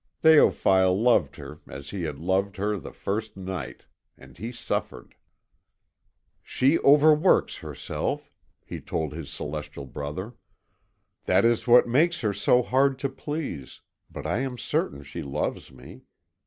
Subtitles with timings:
[0.23, 3.85] Théophile loved her as he had loved her the first night,
[4.17, 5.13] and he suffered.
[6.41, 8.31] "She overworks herself,"
[8.65, 10.33] he told his celestial brother,
[11.25, 15.71] "that is what makes her so hard to please, but I am certain she loves
[15.71, 16.01] me.